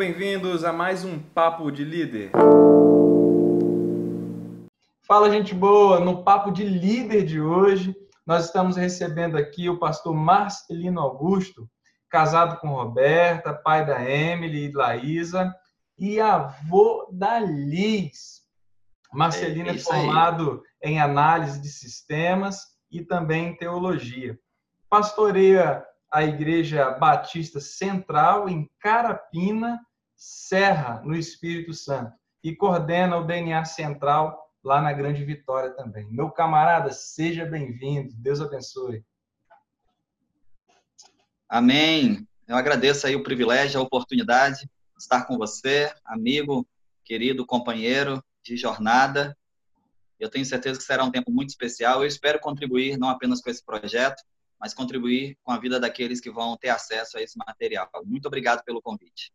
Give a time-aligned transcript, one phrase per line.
[0.00, 2.30] bem-vindos a mais um Papo de Líder.
[5.02, 6.00] Fala, gente boa!
[6.00, 7.94] No Papo de Líder de hoje,
[8.26, 11.68] nós estamos recebendo aqui o pastor Marcelino Augusto,
[12.08, 15.54] casado com Roberta, pai da Emily e Laísa,
[15.98, 18.40] e avô da Liz.
[19.12, 20.92] Marcelino é, é formado aí.
[20.92, 24.40] em análise de sistemas e também em teologia.
[24.88, 29.78] Pastoreia a Igreja Batista Central em Carapina,
[30.20, 32.12] Serra, no Espírito Santo,
[32.44, 36.12] e coordena o DNA Central lá na Grande Vitória também.
[36.12, 38.12] Meu camarada, seja bem-vindo.
[38.16, 39.02] Deus abençoe.
[41.48, 42.28] Amém.
[42.46, 46.68] Eu agradeço aí o privilégio, a oportunidade de estar com você, amigo,
[47.02, 49.34] querido companheiro de jornada.
[50.18, 52.02] Eu tenho certeza que será um tempo muito especial.
[52.02, 54.22] Eu espero contribuir não apenas com esse projeto,
[54.60, 57.88] mas contribuir com a vida daqueles que vão ter acesso a esse material.
[58.04, 59.32] Muito obrigado pelo convite.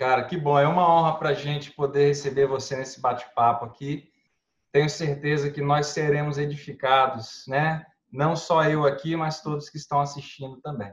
[0.00, 0.58] Cara, que bom.
[0.58, 4.10] É uma honra para a gente poder receber você nesse bate-papo aqui.
[4.72, 7.84] Tenho certeza que nós seremos edificados, né?
[8.10, 10.90] Não só eu aqui, mas todos que estão assistindo também.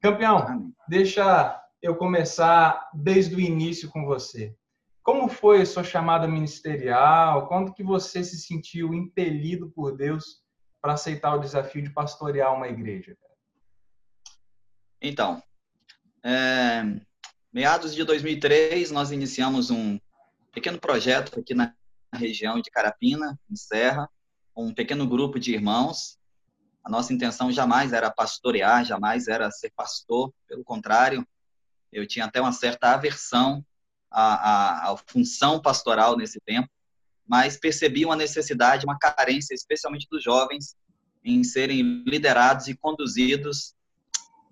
[0.00, 4.56] Campeão, deixa eu começar desde o início com você.
[5.02, 7.46] Como foi a sua chamada ministerial?
[7.46, 10.42] Quando que você se sentiu impelido por Deus
[10.80, 13.14] para aceitar o desafio de pastorear uma igreja?
[14.98, 15.42] Então,
[16.24, 17.00] é,
[17.52, 19.98] meados de 2003, nós iniciamos um
[20.52, 21.74] pequeno projeto aqui na
[22.12, 24.08] região de Carapina, em Serra,
[24.56, 26.18] um pequeno grupo de irmãos.
[26.84, 31.26] A nossa intenção jamais era pastorear, jamais era ser pastor, pelo contrário,
[31.92, 33.64] eu tinha até uma certa aversão
[34.10, 36.70] à, à, à função pastoral nesse tempo
[37.30, 40.74] mas percebi uma necessidade, uma carência, especialmente dos jovens,
[41.24, 43.72] em serem liderados e conduzidos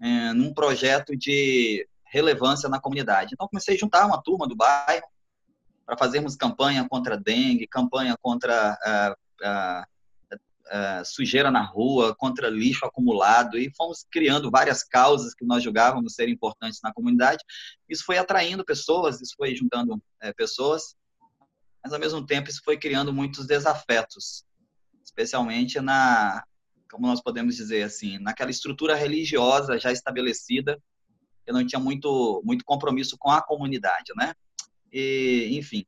[0.00, 3.30] é, num projeto de relevância na comunidade.
[3.34, 5.06] Então, comecei a juntar uma turma do bairro
[5.86, 9.86] para fazermos campanha contra dengue, campanha contra a, a,
[10.70, 16.14] a, sujeira na rua, contra lixo acumulado, e fomos criando várias causas que nós julgávamos
[16.14, 17.42] ser importantes na comunidade.
[17.88, 20.94] Isso foi atraindo pessoas, isso foi juntando é, pessoas,
[21.82, 24.44] mas ao mesmo tempo isso foi criando muitos desafetos,
[25.02, 26.44] especialmente na,
[26.90, 30.78] como nós podemos dizer assim, naquela estrutura religiosa já estabelecida,
[31.48, 34.34] que não tinha muito muito compromisso com a comunidade, né?
[34.92, 35.86] E, enfim,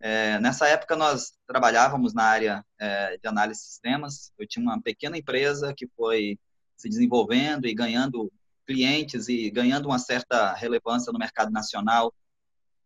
[0.00, 4.32] é, nessa época nós trabalhávamos na área é, de análise de sistemas.
[4.36, 6.36] Eu tinha uma pequena empresa que foi
[6.76, 8.32] se desenvolvendo e ganhando
[8.66, 12.12] clientes e ganhando uma certa relevância no mercado nacional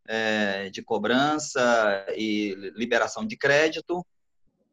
[0.07, 4.05] é, de cobrança e liberação de crédito.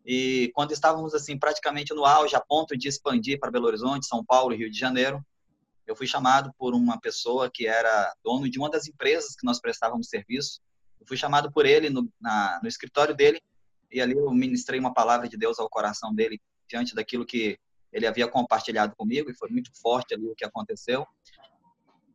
[0.06, 4.24] E quando estávamos assim praticamente no auge, a ponto de expandir para Belo Horizonte, São
[4.24, 5.26] Paulo Rio de Janeiro,
[5.88, 9.60] eu fui chamado por uma pessoa que era dono de uma das empresas que nós
[9.60, 10.60] prestávamos serviço.
[11.00, 13.42] Eu fui chamado por ele no, na, no escritório dele
[13.90, 17.58] e ali eu ministrei uma palavra de Deus ao coração dele diante daquilo que
[17.94, 21.08] ele havia compartilhado comigo e foi muito forte ali o que aconteceu.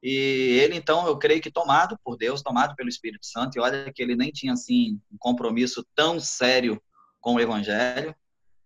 [0.02, 3.90] E ele, então, eu creio que tomado por Deus, tomado pelo Espírito Santo, e olha
[3.92, 6.82] que ele nem tinha, assim, um compromisso tão sério
[7.20, 8.14] com o Evangelho,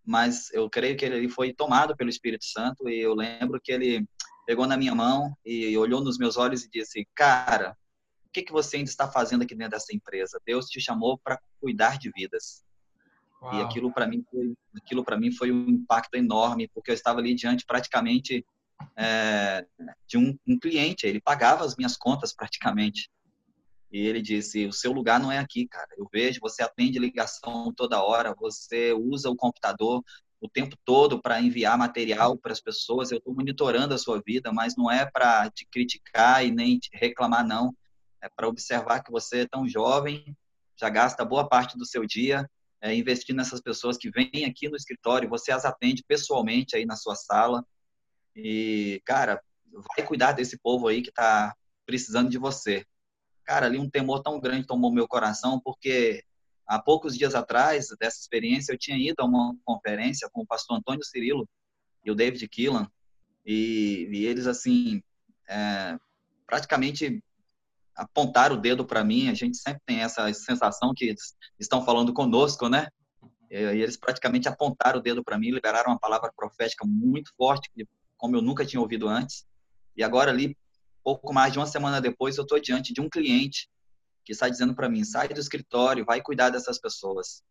[0.03, 4.07] mas eu creio que ele foi tomado pelo Espírito Santo, e eu lembro que ele
[4.47, 7.77] pegou na minha mão e olhou nos meus olhos e disse: Cara,
[8.25, 10.41] o que, que você ainda está fazendo aqui dentro dessa empresa?
[10.47, 12.65] Deus te chamou para cuidar de vidas.
[13.43, 13.55] Uau.
[13.55, 17.19] E aquilo para mim foi, aquilo para mim foi um impacto enorme, porque eu estava
[17.19, 18.47] ali diante praticamente
[18.97, 19.67] é,
[20.07, 23.11] de um, um, cliente, ele pagava as minhas contas praticamente.
[23.91, 25.89] E ele disse: O seu lugar não é aqui, cara.
[25.97, 30.05] Eu vejo, você atende ligação toda hora, você usa o computador
[30.41, 33.11] o tempo todo para enviar material para as pessoas.
[33.11, 36.91] Eu estou monitorando a sua vida, mas não é para te criticar e nem te
[36.93, 37.75] reclamar, não.
[38.21, 40.37] É para observar que você é tão jovem,
[40.79, 42.49] já gasta boa parte do seu dia
[42.81, 46.97] é, investindo nessas pessoas que vêm aqui no escritório, você as atende pessoalmente aí na
[46.97, 47.65] sua sala
[48.35, 49.43] e, cara,
[49.73, 51.55] vai cuidar desse povo aí que tá
[51.85, 52.85] precisando de você.
[53.45, 56.23] Cara, ali um temor tão grande tomou meu coração, porque
[56.67, 60.79] há poucos dias atrás dessa experiência eu tinha ido a uma conferência com o pastor
[60.79, 61.49] Antônio Cirilo
[62.05, 62.91] e o David Killan,
[63.47, 65.01] e, e eles, assim,
[65.49, 65.97] é,
[66.45, 67.23] praticamente
[67.95, 69.29] apontaram o dedo para mim.
[69.29, 71.15] A gente sempre tem essa sensação que
[71.59, 72.89] estão falando conosco, né?
[73.49, 77.71] E eles praticamente apontaram o dedo para mim, liberaram uma palavra profética muito forte,
[78.17, 79.47] como eu nunca tinha ouvido antes.
[79.97, 80.57] E agora, ali,
[81.05, 83.69] pouco mais de uma semana depois, eu estou diante de um cliente
[84.27, 87.43] que está dizendo para mim: sai do escritório, vai cuidar dessas pessoas.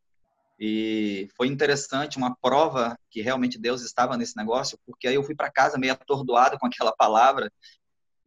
[0.59, 5.35] E foi interessante, uma prova que realmente Deus estava nesse negócio, porque aí eu fui
[5.35, 7.51] para casa meio atordoado com aquela palavra.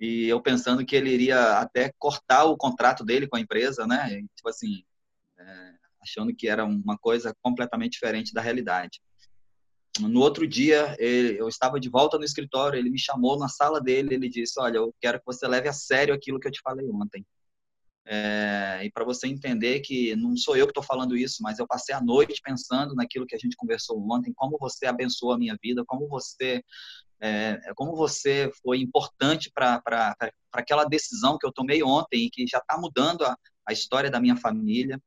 [0.00, 4.12] e eu pensando que ele iria até cortar o contrato dele com a empresa, né?
[4.12, 4.84] E, tipo assim,
[5.38, 9.00] é, achando que era uma coisa completamente diferente da realidade.
[10.00, 13.80] No outro dia, ele, eu estava de volta no escritório, ele me chamou na sala
[13.80, 16.60] dele, ele disse: Olha, eu quero que você leve a sério aquilo que eu te
[16.62, 17.24] falei ontem.
[18.10, 21.66] É, e para você entender que não sou eu que estou falando isso, mas eu
[21.66, 25.54] passei a noite pensando naquilo que a gente conversou ontem, como você abençoou a minha
[25.62, 26.64] vida, como você
[27.20, 29.82] é, como você foi importante para
[30.52, 34.20] aquela decisão que eu tomei ontem e que já está mudando a, a, história da
[34.20, 34.98] minha família.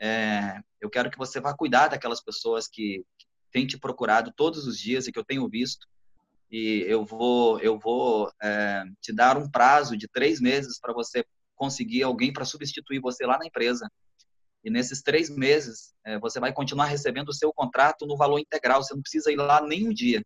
[0.00, 4.66] É, eu quero que você vá cuidar daquelas pessoas que, que têm te procurado todos
[4.66, 5.86] os dias e que eu tenho visto.
[6.50, 11.24] E eu vou, eu vou é, te dar um prazo de três meses para você
[11.60, 13.90] conseguir alguém para substituir você lá na empresa.
[14.64, 18.82] E nesses três meses, é, você vai continuar recebendo o seu contrato no valor integral.
[18.82, 20.22] Você não precisa ir lá nem um dia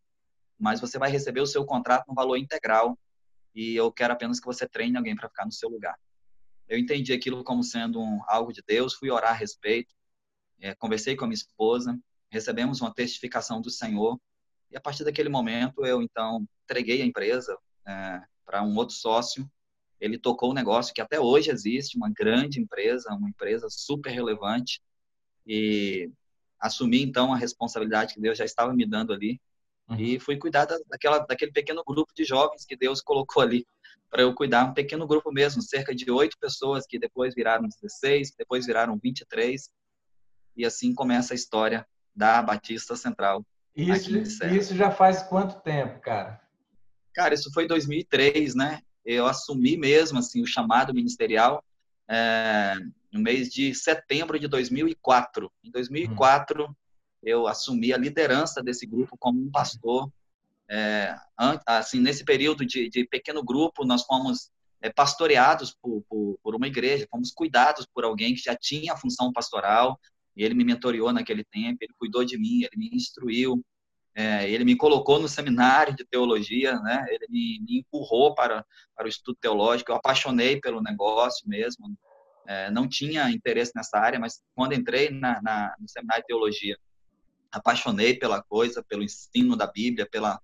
[0.59, 2.99] mas você vai receber o seu contrato no valor integral
[3.55, 5.99] e eu quero apenas que você treine alguém para ficar no seu lugar.
[6.67, 9.95] Eu entendi aquilo como sendo um, algo de Deus, fui orar a respeito,
[10.61, 11.99] é, conversei com a minha esposa,
[12.31, 14.19] recebemos uma testificação do Senhor
[14.71, 19.49] e a partir daquele momento eu então entreguei a empresa é, para um outro sócio.
[20.05, 24.81] Ele tocou o negócio que até hoje existe, uma grande empresa, uma empresa super relevante
[25.47, 26.11] e
[26.61, 29.41] assumi então a responsabilidade que Deus já estava me dando ali
[29.89, 29.97] Uhum.
[29.97, 33.67] E fui cuidar daquela, daquele pequeno grupo de jovens que Deus colocou ali
[34.11, 38.33] para eu cuidar, um pequeno grupo mesmo, cerca de oito pessoas que depois viraram 16,
[38.39, 39.69] depois viraram 23.
[40.57, 43.45] E assim começa a história da Batista Central.
[43.75, 44.17] Isso,
[44.47, 46.41] isso já faz quanto tempo, cara?
[47.13, 48.81] Cara, isso foi 2003, né?
[49.05, 51.63] Eu assumi mesmo assim o chamado ministerial
[52.09, 52.75] é,
[53.13, 55.51] no mês de setembro de 2004.
[55.63, 56.75] Em 2004, hum
[57.25, 60.11] eu assumi a liderança desse grupo como um pastor.
[60.69, 61.15] É,
[61.67, 66.67] assim, nesse período de, de, pequeno grupo, nós fomos é, pastoreados por, por, por, uma
[66.67, 69.99] igreja, fomos cuidados por alguém que já tinha a função pastoral,
[70.37, 73.65] e ele me mentoreou naquele tempo, ele cuidou de mim, ele me instruiu,
[74.17, 77.05] é, ele me colocou no seminário de teologia, né?
[77.09, 78.65] ele me, me, empurrou para,
[78.97, 81.97] para o estudo teológico, eu apaixonei pelo negócio mesmo,
[82.47, 86.79] é, não tinha interesse nessa área, mas quando entrei na, na, no seminário de teologia,
[87.51, 90.41] apaixonei pela coisa, pelo ensino da Bíblia, pela,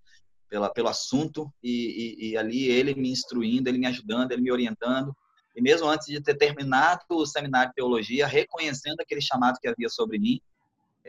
[0.49, 1.71] pela, pelo assunto, e,
[2.19, 5.15] e, e, ali ele me instruindo, ele me ajudando, ele me orientando.
[5.55, 9.89] E mesmo antes de ter terminado o seminário de teologia, reconhecendo aquele chamado que havia
[9.89, 10.41] sobre mim,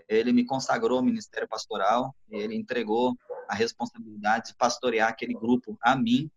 [0.07, 3.15] ele me consagrou ao ministério pastoral, ele entregou
[3.49, 6.29] a responsabilidade de pastorear aquele grupo a mim,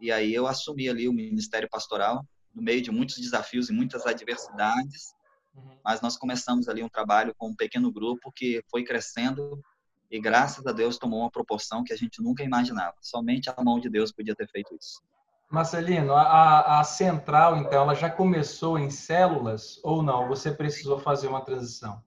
[0.00, 2.24] e aí eu assumi ali o ministério pastoral,
[2.54, 5.14] no meio de muitos desafios e muitas adversidades,
[5.56, 5.76] Uhum.
[5.84, 9.60] Mas nós começamos ali um trabalho com um pequeno grupo que foi crescendo
[10.10, 12.94] e graças a Deus tomou uma proporção que a gente nunca imaginava.
[13.00, 15.00] Somente a mão de Deus podia ter feito isso.
[15.50, 20.26] Marcelino, a, a central, então, ela já começou em células ou não?
[20.28, 22.02] Você precisou fazer uma transição?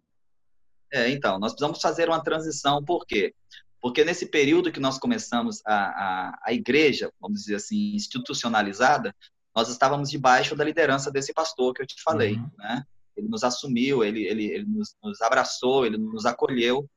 [0.91, 3.33] É, então, nós precisamos fazer uma transição, por quê?
[3.81, 9.15] Porque nesse período que nós começamos a, a, a igreja, vamos dizer assim, institucionalizada,
[9.55, 12.49] nós estávamos debaixo da liderança desse pastor que eu te falei, uhum.
[12.57, 12.83] né?
[13.17, 16.87] ele nos assumiu, ele, ele, ele nos, nos abraçou, ele nos acolheu.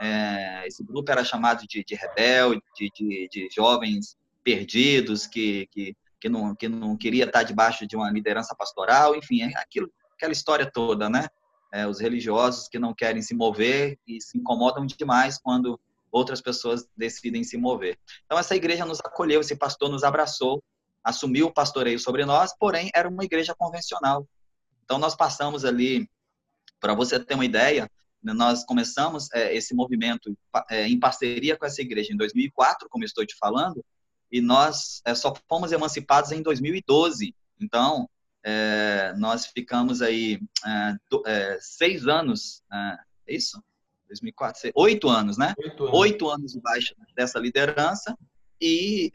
[0.00, 5.96] É, esse grupo era chamado de, de rebelde, de, de, de, jovens perdidos que, que,
[6.20, 10.32] que, não, que não queria estar debaixo de uma liderança pastoral, enfim, é aquilo, aquela
[10.32, 11.28] história toda, né?
[11.72, 15.78] É, os religiosos que não querem se mover e se incomodam demais quando
[16.10, 17.96] outras pessoas decidem se mover.
[18.26, 20.62] Então, essa igreja nos acolheu, esse pastor nos abraçou,
[21.04, 24.26] assumiu o pastoreio sobre nós, porém, era uma igreja convencional,
[24.90, 26.10] então, nós passamos ali,
[26.80, 27.88] para você ter uma ideia,
[28.20, 30.36] né, nós começamos é, esse movimento
[30.68, 33.84] é, em parceria com essa igreja em 2004, como estou te falando,
[34.32, 37.32] e nós é, só fomos emancipados em 2012.
[37.60, 38.10] Então,
[38.44, 42.62] é, nós ficamos aí é, do, é, seis anos,
[43.26, 43.62] é isso?
[44.08, 45.54] 2004, seis, oito anos, né?
[45.58, 48.16] Oito anos, oito anos debaixo dessa liderança
[48.60, 49.12] e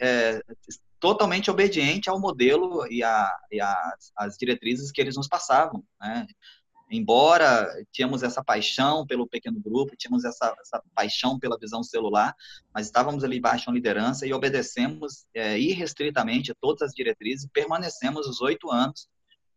[0.99, 6.25] totalmente obediente ao modelo e, a, e as, as, diretrizes que eles nos passavam, né?
[6.89, 12.35] Embora tínhamos essa paixão pelo pequeno grupo, tínhamos essa, essa paixão pela visão celular,
[12.73, 18.27] mas estávamos ali baixo uma liderança e obedecemos é, irrestritamente todas as diretrizes e permanecemos
[18.27, 19.07] os oito anos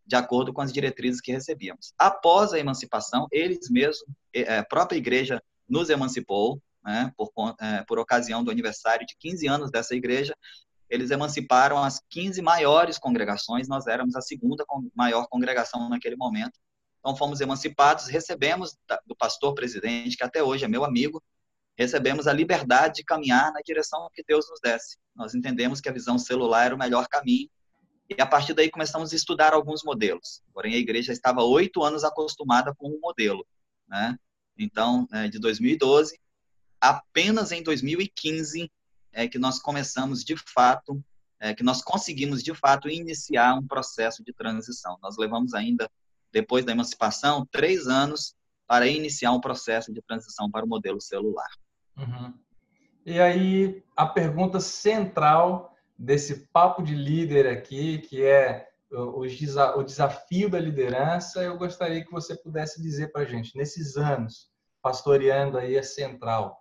[0.08, 1.92] de acordo com as diretrizes que recebíamos.
[1.98, 4.02] Após a emancipação, eles mesmos,
[4.34, 9.46] é, a própria igreja nos emancipou, né, por, é, por ocasião do aniversário de 15
[9.46, 10.34] anos dessa igreja,
[10.88, 16.58] eles emanciparam as 15 maiores congregações, nós éramos a segunda maior congregação naquele momento.
[17.00, 18.74] Então fomos emancipados, recebemos
[19.06, 21.22] do pastor presidente, que até hoje é meu amigo,
[21.76, 24.96] recebemos a liberdade de caminhar na direção que Deus nos desse.
[25.14, 27.50] Nós entendemos que a visão celular era o melhor caminho
[28.08, 30.42] e a partir daí começamos a estudar alguns modelos.
[30.52, 33.46] Porém, a igreja estava oito anos acostumada com um modelo,
[33.86, 34.18] né?
[34.56, 36.18] Então, é, de 2012,
[36.80, 38.70] apenas em 2015
[39.12, 41.02] é que nós começamos de fato,
[41.38, 44.98] é, que nós conseguimos de fato iniciar um processo de transição.
[45.02, 45.88] Nós levamos ainda,
[46.32, 48.34] depois da emancipação, três anos
[48.66, 51.50] para iniciar um processo de transição para o modelo celular.
[51.96, 52.34] Uhum.
[53.06, 60.48] E aí, a pergunta central desse papo de líder aqui, que é o, o desafio
[60.48, 64.50] da liderança, eu gostaria que você pudesse dizer para a gente, nesses anos,
[64.80, 66.56] pastoreando aí a Central,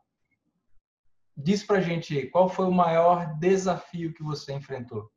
[1.36, 5.10] diz para a gente qual foi o maior desafio que você enfrentou.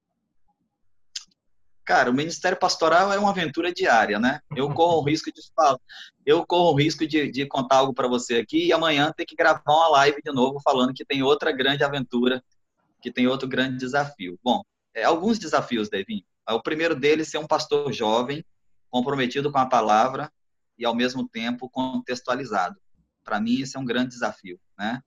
[1.83, 4.41] Cara, o ministério pastoral é uma aventura diária, né?
[4.55, 5.77] Eu corro o risco de falar,
[6.25, 9.35] eu corro o risco de, de contar algo para você aqui e amanhã ter que
[9.35, 12.45] gravar uma live de novo falando que tem outra grande aventura,
[13.01, 14.39] que tem outro grande desafio.
[14.43, 14.63] Bom,
[14.95, 16.25] é, alguns desafios, Devinho.
[16.49, 18.45] O primeiro deles é ser um pastor jovem,
[18.91, 20.31] comprometido com a palavra
[20.77, 22.77] e ao mesmo tempo contextualizado.
[23.25, 25.01] Para mim, esse é um grande desafio, né?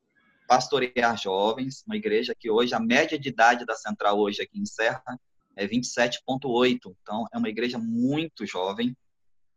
[0.47, 4.65] Pastorear jovens, uma igreja que hoje a média de idade da central hoje aqui em
[4.65, 5.19] Serra
[5.55, 6.95] é 27,8.
[7.01, 8.95] Então, é uma igreja muito jovem.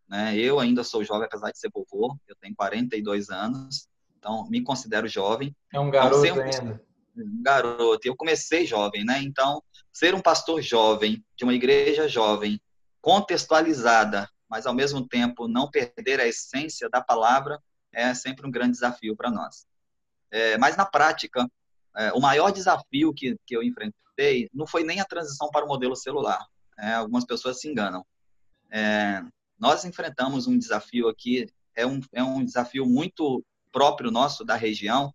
[0.08, 0.36] Né?
[0.36, 2.16] Eu ainda sou jovem, apesar de ser vovô.
[2.26, 3.88] Eu tenho 42 anos.
[4.18, 5.54] Então, me considero jovem.
[5.72, 6.82] É um garoto então, ainda.
[7.42, 8.06] Garoto.
[8.06, 9.20] Eu comecei jovem, né?
[9.22, 12.60] Então, ser um pastor jovem, de uma igreja jovem,
[13.00, 17.60] contextualizada, mas ao mesmo tempo não perder a essência da palavra,
[17.92, 19.66] é sempre um grande desafio para nós.
[20.30, 21.48] É, mas na prática,
[21.96, 25.68] é, o maior desafio que, que eu enfrentei não foi nem a transição para o
[25.68, 26.44] modelo celular.
[26.78, 28.04] É, algumas pessoas se enganam.
[28.70, 29.22] É,
[29.58, 33.42] nós enfrentamos um desafio aqui, é um, é um desafio muito
[33.72, 35.12] próprio nosso da região.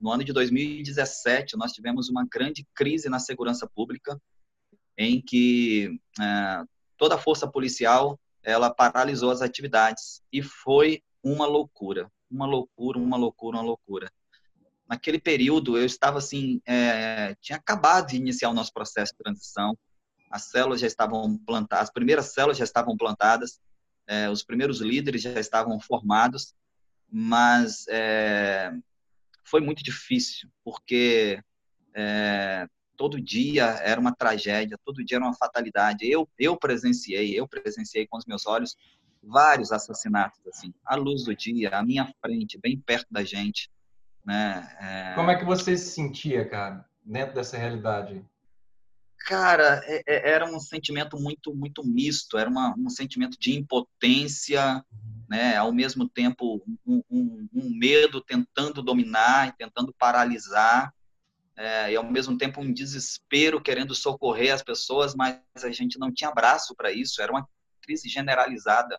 [0.00, 4.20] No ano de 2017, nós tivemos uma grande crise na segurança pública,
[4.96, 6.62] em que é,
[6.96, 10.22] toda a força policial ela paralisou as atividades.
[10.32, 14.10] E foi uma loucura, uma loucura, uma loucura, uma loucura.
[14.88, 19.76] Naquele período eu estava assim, é, tinha acabado de iniciar o nosso processo de transição,
[20.30, 23.60] as células já estavam plantadas, as primeiras células já estavam plantadas,
[24.06, 26.54] é, os primeiros líderes já estavam formados,
[27.10, 28.72] mas é,
[29.48, 31.42] foi muito difícil, porque
[31.94, 36.08] é, todo dia era uma tragédia, todo dia era uma fatalidade.
[36.10, 38.76] Eu, eu presenciei, eu presenciei com os meus olhos
[39.22, 43.70] vários assassinatos, assim, à luz do dia, à minha frente, bem perto da gente.
[44.24, 44.76] Né?
[44.80, 45.14] É...
[45.14, 48.24] Como é que você se sentia, cara, dentro dessa realidade?
[49.20, 52.38] Cara, é, é, era um sentimento muito, muito misto.
[52.38, 54.84] Era uma, um sentimento de impotência,
[55.28, 55.56] né?
[55.56, 60.92] Ao mesmo tempo, um, um, um medo tentando dominar, tentando paralisar,
[61.56, 66.12] é, e ao mesmo tempo um desespero querendo socorrer as pessoas, mas a gente não
[66.12, 67.20] tinha braço para isso.
[67.20, 67.46] Era uma
[67.82, 68.98] crise generalizada.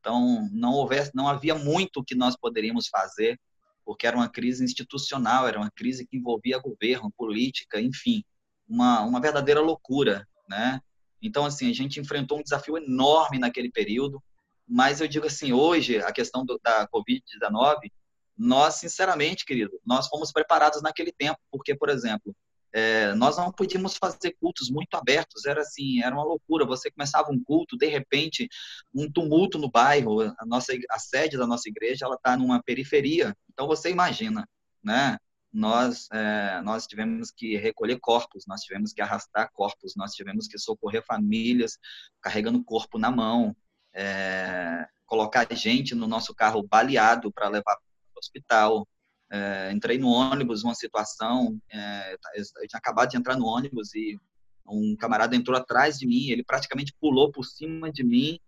[0.00, 3.38] Então, não houvesse, não havia muito que nós poderíamos fazer
[3.84, 8.24] porque era uma crise institucional, era uma crise que envolvia governo, política, enfim,
[8.68, 10.80] uma, uma verdadeira loucura, né?
[11.22, 14.22] Então, assim, a gente enfrentou um desafio enorme naquele período,
[14.66, 17.90] mas eu digo assim, hoje, a questão do, da Covid-19,
[18.36, 22.34] nós, sinceramente, querido, nós fomos preparados naquele tempo, porque, por exemplo,
[22.74, 26.66] é, nós não podíamos fazer cultos muito abertos, era assim, era uma loucura.
[26.66, 28.48] Você começava um culto, de repente,
[28.92, 30.22] um tumulto no bairro.
[30.22, 33.32] A nossa a sede da nossa igreja, ela está numa periferia.
[33.52, 34.44] Então você imagina,
[34.82, 35.16] né?
[35.54, 40.58] Nós é, nós tivemos que recolher corpos, nós tivemos que arrastar corpos, nós tivemos que
[40.58, 41.78] socorrer famílias
[42.20, 43.56] carregando corpo na mão,
[43.94, 48.88] é, colocar gente no nosso carro baleado para levar para o hospital.
[49.30, 54.18] É, entrei no ônibus, uma situação, é, eu tinha acabado de entrar no ônibus e
[54.66, 58.40] um camarada entrou atrás de mim, ele praticamente pulou por cima de mim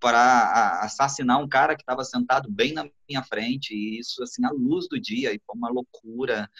[0.00, 4.50] para assassinar um cara que estava sentado bem na minha frente, e isso assim à
[4.50, 6.50] luz do dia, e foi uma loucura.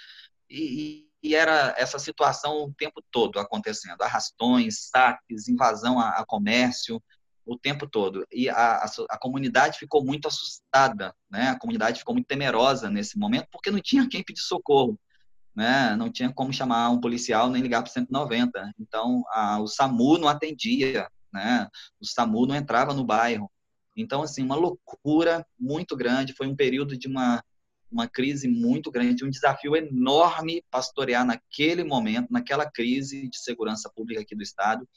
[0.49, 7.03] E, e era essa situação o tempo todo acontecendo, arrastões, saques, invasão a, a comércio,
[7.45, 8.27] o tempo todo.
[8.31, 11.49] E a, a, a, comunidade ficou muito assustada, né?
[11.49, 14.99] A comunidade ficou muito temerosa nesse momento, porque não tinha quem pedir socorro,
[15.55, 15.97] né?
[15.97, 18.73] Não tinha como chamar um policial nem ligar para 190.
[18.79, 21.69] Então, a, o SAMU não atendia, né?
[22.01, 23.51] O SAMU não entrava no bairro.
[23.97, 26.33] Então, assim, uma loucura muito grande.
[26.33, 27.43] Foi um período de uma
[27.91, 34.21] uma crise muito grande, um desafio enorme pastorear naquele momento, naquela crise de segurança pública
[34.21, 34.89] aqui do estado,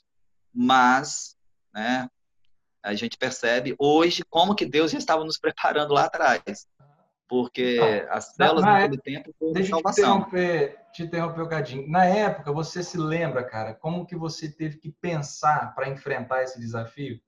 [0.53, 1.35] mas,
[1.73, 2.07] né,
[2.83, 6.67] a gente percebe hoje como que Deus já estava nos preparando lá atrás.
[7.33, 10.19] Porque ah, as células naquele época, tempo foram deixa salvação.
[10.19, 11.89] Deixa eu te interromper, te interromper um bocadinho.
[11.89, 16.59] Na época, você se lembra, cara, como que você teve que pensar para enfrentar esse
[16.59, 17.19] desafio?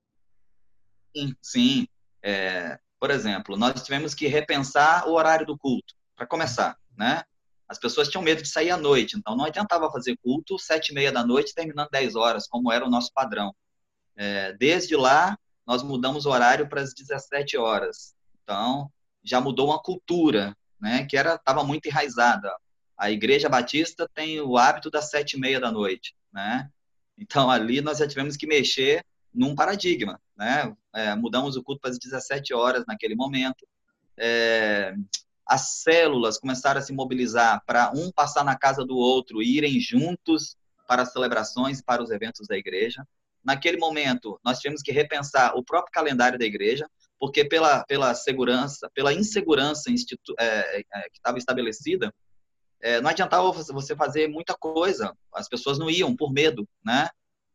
[1.18, 1.88] Sim, sim.
[2.22, 7.24] É, por exemplo, nós tivemos que repensar o horário do culto, para começar, né?
[7.68, 10.94] As pessoas tinham medo de sair à noite, então não adiantava fazer culto sete e
[10.94, 13.56] meia da noite, terminando dez horas, como era o nosso padrão.
[14.16, 15.36] É, desde lá,
[15.66, 18.14] nós mudamos o horário para as 17 horas.
[18.44, 18.92] Então,
[19.26, 22.56] já mudou uma cultura, né, que era estava muito enraizada.
[22.98, 26.70] A Igreja Batista tem o hábito das sete e meia da noite, né?
[27.18, 29.04] Então, ali nós já tivemos que mexer
[29.34, 30.74] num paradigma, né?
[30.94, 33.68] É, mudamos o culto para as 17 horas naquele momento.
[34.18, 34.96] É,
[35.46, 40.56] as células começaram a se mobilizar para um passar na casa do outro, irem juntos
[40.88, 43.06] para as celebrações e para os eventos da igreja.
[43.44, 46.90] Naquele momento, nós tivemos que repensar o próprio calendário da igreja,
[47.20, 52.14] porque pela, pela segurança, pela insegurança institu é, é, que estava estabelecida,
[52.82, 57.10] é, não adiantava você fazer muita coisa, as pessoas não iam por medo, né?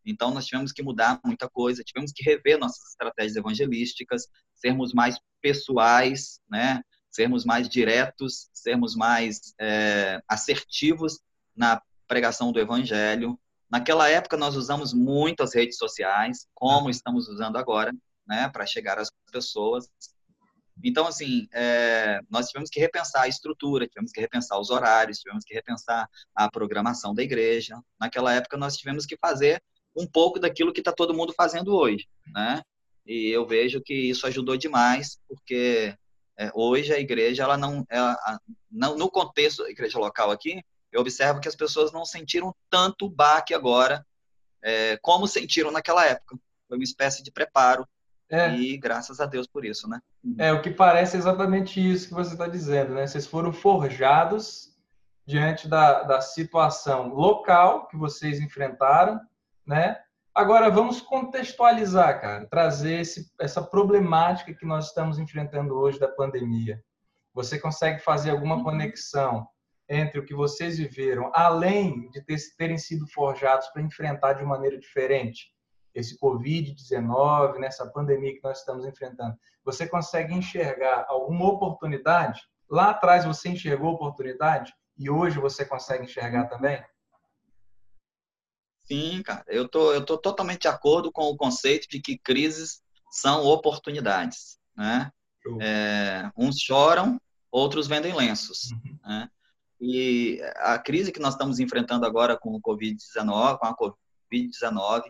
[0.05, 5.19] Então, nós tivemos que mudar muita coisa, tivemos que rever nossas estratégias evangelísticas, sermos mais
[5.43, 6.83] pessoais, né?
[7.11, 11.21] sermos mais diretos, sermos mais é, assertivos
[11.57, 13.39] na pregação do evangelho.
[13.71, 16.91] Naquela época, nós usamos muito as redes sociais, como uhum.
[16.91, 17.93] estamos usando agora,
[18.31, 19.91] né, para chegar às pessoas.
[20.83, 25.45] Então, assim, é, nós tivemos que repensar a estrutura, tivemos que repensar os horários, tivemos
[25.45, 27.77] que repensar a programação da igreja.
[27.99, 29.61] Naquela época, nós tivemos que fazer
[29.95, 32.63] um pouco daquilo que está todo mundo fazendo hoje, né?
[33.05, 35.95] E eu vejo que isso ajudou demais, porque
[36.39, 38.17] é, hoje a igreja, ela não, ela,
[38.71, 43.09] não, no contexto da igreja local aqui, eu observo que as pessoas não sentiram tanto
[43.09, 44.07] baque agora
[44.63, 46.39] é, como sentiram naquela época.
[46.69, 47.87] Foi uma espécie de preparo.
[48.31, 48.55] É.
[48.55, 50.01] E graças a Deus por isso, né?
[50.39, 53.07] É, o que parece exatamente isso que você está dizendo, né?
[53.07, 54.71] Vocês foram forjados
[55.27, 59.21] diante da, da situação local que vocês enfrentaram,
[59.67, 59.97] né?
[60.33, 66.81] Agora, vamos contextualizar, cara, trazer esse, essa problemática que nós estamos enfrentando hoje da pandemia.
[67.35, 68.63] Você consegue fazer alguma uhum.
[68.63, 69.47] conexão
[69.89, 74.79] entre o que vocês viveram, além de ter, terem sido forjados para enfrentar de maneira
[74.79, 75.53] diferente
[75.95, 79.37] esse Covid-19, nessa pandemia que nós estamos enfrentando?
[79.65, 82.41] Você consegue enxergar alguma oportunidade?
[82.69, 86.83] Lá atrás você enxergou oportunidade e hoje você consegue enxergar também?
[88.85, 92.83] Sim, cara, eu tô, eu tô totalmente de acordo com o conceito de que crises
[93.11, 95.11] são oportunidades, né?
[95.61, 98.99] É, uns choram, outros vendem lenços, uhum.
[99.05, 99.31] né?
[99.81, 103.75] E a crise que nós estamos enfrentando agora com o Covid-19, com a
[104.31, 105.03] Covid-19,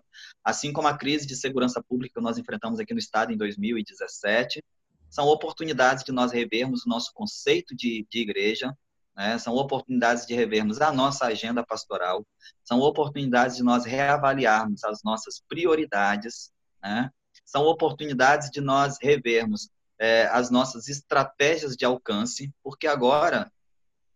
[0.45, 4.63] assim como a crise de segurança pública que nós enfrentamos aqui no estado em 2017,
[5.09, 8.77] são oportunidades de nós revermos o nosso conceito de, de igreja,
[9.17, 9.37] né?
[9.39, 12.25] são oportunidades de revermos a nossa agenda pastoral,
[12.65, 16.53] são oportunidades de nós reavaliarmos as nossas prioridades,
[16.83, 17.11] né?
[17.45, 23.53] são oportunidades de nós revermos é, as nossas estratégias de alcance, porque agora,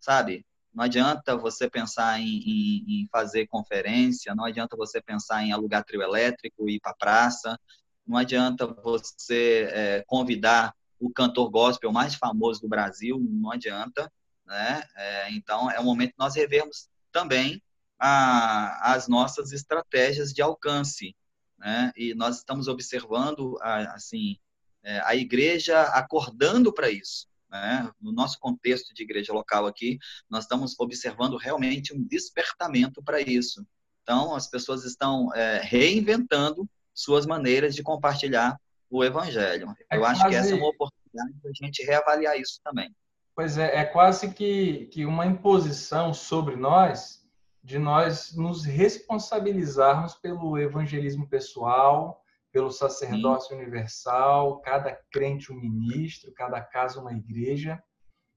[0.00, 5.52] sabe, não adianta você pensar em, em, em fazer conferência, não adianta você pensar em
[5.52, 7.58] alugar trio elétrico e ir para praça,
[8.06, 14.10] não adianta você é, convidar o cantor gospel mais famoso do Brasil, não adianta,
[14.44, 14.82] né?
[14.96, 17.62] É, então, é o momento de nós revermos também
[17.98, 21.14] a, as nossas estratégias de alcance,
[21.58, 21.92] né?
[21.96, 24.36] E nós estamos observando, a, assim,
[24.82, 27.90] é, a igreja acordando para isso, né?
[28.00, 33.66] No nosso contexto de igreja local aqui, nós estamos observando realmente um despertamento para isso.
[34.02, 38.58] Então, as pessoas estão é, reinventando suas maneiras de compartilhar
[38.90, 39.74] o evangelho.
[39.90, 42.94] É Eu acho que essa é uma oportunidade para a gente reavaliar isso também.
[43.34, 47.24] Pois é, é quase que, que uma imposição sobre nós
[47.64, 52.22] de nós nos responsabilizarmos pelo evangelismo pessoal,
[52.54, 53.60] pelo sacerdócio Sim.
[53.60, 57.82] universal, cada crente um ministro, cada casa uma igreja.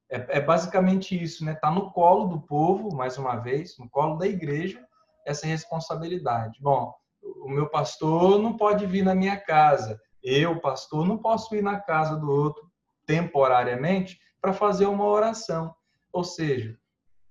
[0.09, 1.51] É, é basicamente isso, né?
[1.51, 4.83] Está no colo do povo, mais uma vez, no colo da igreja,
[5.23, 6.57] essa responsabilidade.
[6.59, 11.61] Bom, o meu pastor não pode vir na minha casa, eu, pastor, não posso ir
[11.61, 12.67] na casa do outro
[13.05, 15.75] temporariamente, para fazer uma oração.
[16.11, 16.75] Ou seja,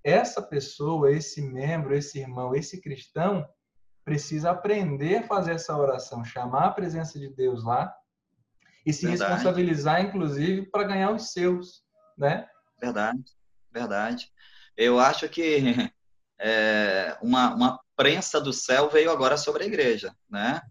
[0.05, 3.47] essa pessoa, esse membro, esse irmão, esse cristão
[4.07, 7.93] precisa aprender a fazer essa oração, chamar a presença de Deus lá
[8.87, 9.33] e se verdade.
[9.33, 11.83] responsabilizar, inclusive, para ganhar os seus,
[12.17, 12.49] né?
[12.81, 13.25] Verdade,
[13.73, 14.31] verdade.
[14.77, 15.59] Eu acho que
[16.39, 20.63] é, uma, uma prensa do céu veio agora sobre a igreja, né?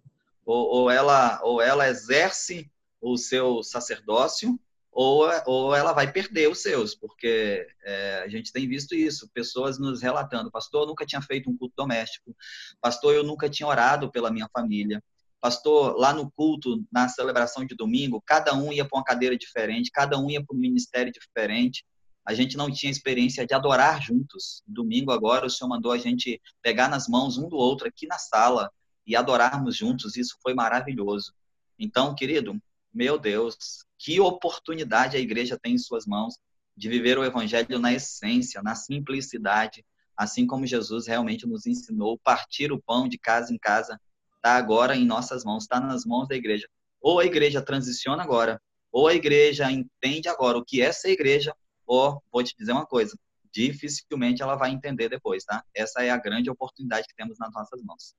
[0.46, 2.72] Ou, ou, ela, ou ela exerce
[3.02, 4.58] o seu sacerdócio,
[4.96, 9.78] ou, ou ela vai perder os seus, porque é, a gente tem visto isso, pessoas
[9.78, 12.34] nos relatando, pastor, eu nunca tinha feito um culto doméstico,
[12.80, 15.04] pastor, eu nunca tinha orado pela minha família,
[15.42, 19.92] pastor, lá no culto, na celebração de domingo, cada um ia para uma cadeira diferente,
[19.92, 21.84] cada um ia para um ministério diferente,
[22.26, 24.64] a gente não tinha experiência de adorar juntos.
[24.66, 28.18] Domingo agora o Senhor mandou a gente pegar nas mãos um do outro aqui na
[28.18, 28.72] sala
[29.06, 31.34] e adorarmos juntos, isso foi maravilhoso.
[31.78, 32.60] Então, querido,
[32.92, 36.36] meu Deus, que oportunidade a igreja tem em suas mãos
[36.78, 39.84] de viver o evangelho na essência, na simplicidade,
[40.16, 44.00] assim como Jesus realmente nos ensinou, partir o pão de casa em casa,
[44.36, 46.68] está agora em nossas mãos, está nas mãos da igreja.
[47.02, 51.52] Ou a igreja transiciona agora, ou a igreja entende agora o que é ser igreja,
[51.88, 53.18] ou, vou te dizer uma coisa,
[53.52, 55.64] dificilmente ela vai entender depois, tá?
[55.74, 58.14] Essa é a grande oportunidade que temos nas nossas mãos.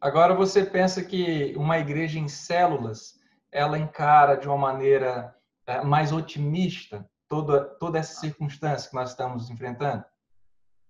[0.00, 3.17] Agora você pensa que uma igreja em células
[3.50, 5.34] ela encara de uma maneira
[5.66, 10.04] é, mais otimista toda, toda essa circunstância que nós estamos enfrentando?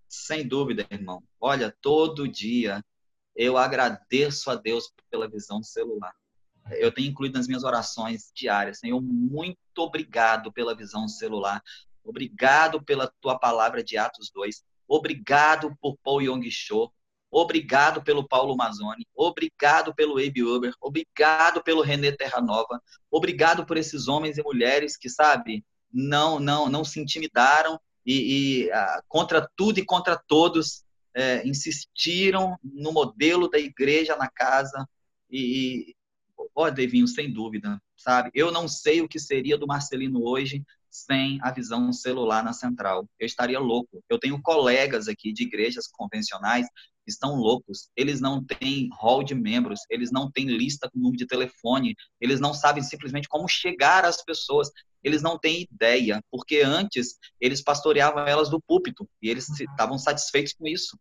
[0.08, 1.22] Sem dúvida, irmão.
[1.40, 2.84] Olha, todo dia
[3.36, 6.14] eu agradeço a Deus pela visão celular.
[6.72, 11.62] Eu tenho incluído nas minhas orações diárias, Senhor, muito obrigado pela visão celular.
[12.04, 14.62] Obrigado pela tua palavra de Atos 2.
[14.86, 16.90] Obrigado por Paul Yong Cho.
[17.30, 24.08] Obrigado pelo Paulo Mazzoni, obrigado pelo Abe Uber, obrigado pelo René Terranova, obrigado por esses
[24.08, 25.62] homens e mulheres que, sabe,
[25.92, 32.56] não não não se intimidaram e, e ah, contra tudo e contra todos é, insistiram
[32.62, 34.88] no modelo da igreja na casa
[35.30, 35.94] e,
[36.54, 38.30] ó, oh, Devinho, sem dúvida, sabe?
[38.34, 43.08] Eu não sei o que seria do Marcelino hoje sem a visão celular na central.
[43.18, 44.02] Eu estaria louco.
[44.08, 46.66] Eu tenho colegas aqui de igrejas convencionais
[47.08, 47.88] estão loucos.
[47.96, 52.40] Eles não têm hall de membros, eles não têm lista com número de telefone, eles
[52.40, 54.70] não sabem simplesmente como chegar às pessoas.
[55.02, 60.52] Eles não têm ideia, porque antes eles pastoreavam elas do púlpito e eles estavam satisfeitos
[60.52, 60.98] com isso.